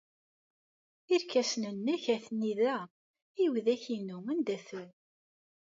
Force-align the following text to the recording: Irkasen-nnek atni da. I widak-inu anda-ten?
Irkasen-nnek 1.13 2.03
atni 2.15 2.53
da. 2.59 2.77
I 3.43 3.45
widak-inu 3.51 4.17
anda-ten? 4.31 4.89